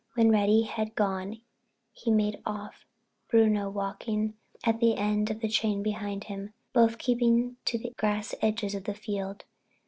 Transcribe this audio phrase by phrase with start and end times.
[0.15, 1.41] When Reddy had gone,
[1.91, 2.87] he made off,
[3.29, 8.33] Bruno walking at the end of the chain behind him, both keeping to the grass
[8.41, 9.45] edges of the fields.